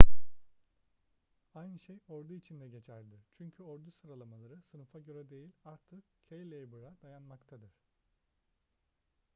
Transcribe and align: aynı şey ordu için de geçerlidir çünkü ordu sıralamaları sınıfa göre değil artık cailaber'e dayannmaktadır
aynı 1.55 1.79
şey 1.79 1.99
ordu 2.07 2.33
için 2.33 2.59
de 2.61 2.67
geçerlidir 2.67 3.19
çünkü 3.37 3.63
ordu 3.63 3.91
sıralamaları 4.01 4.61
sınıfa 4.71 4.99
göre 4.99 5.29
değil 5.29 5.51
artık 5.65 6.03
cailaber'e 6.29 6.71
dayannmaktadır 7.03 7.71